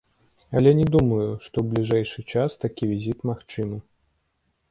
[0.59, 3.77] Але не думаю, што ў бліжэйшы час такі візіт магчымы.